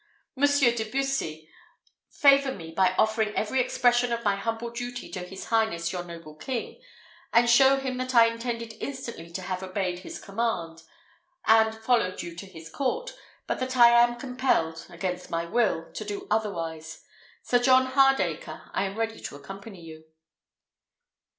[0.35, 1.47] Monsieur de Bussy,
[2.09, 6.33] favour me by offering every expression of my humble duty to his highness your noble
[6.35, 6.81] king;
[7.31, 10.87] and show him that I intended instantly to have obeyed his commands,
[11.45, 13.13] and followed you to his court,
[13.45, 17.03] but that I am compelled, against my will, to do otherwise.
[17.43, 20.05] Sir John Hardacre, I am ready to accompany you."